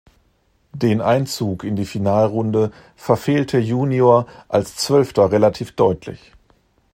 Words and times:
Den 0.73 0.99
Einzug 0.99 1.63
in 1.63 1.75
die 1.75 1.85
Finalrunde 1.85 2.71
verfehlte 2.95 3.59
Junior 3.59 4.25
als 4.49 4.75
Zwölfter 4.77 5.31
relativ 5.31 5.73
deutlich. 5.75 6.31